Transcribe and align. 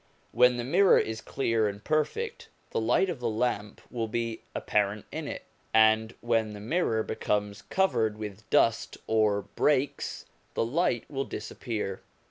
When 0.31 0.57
the 0.57 0.63
mirror 0.63 0.97
is 0.97 1.21
clear 1.21 1.67
and 1.67 1.83
perfect, 1.83 2.49
the 2.71 2.81
light 2.81 3.07
of 3.07 3.19
the 3.19 3.29
lamp 3.29 3.81
will 3.91 4.07
be 4.07 4.41
apparent 4.55 5.05
in 5.11 5.27
it, 5.27 5.43
and 5.75 6.15
when 6.21 6.53
the 6.53 6.59
mirror 6.59 7.03
becomes 7.03 7.61
covered 7.61 8.17
with 8.17 8.49
dust 8.49 8.97
or 9.05 9.43
breaks, 9.43 10.25
the 10.55 10.65
light 10.65 11.05
will 11.07 11.25
disappear. 11.25 12.01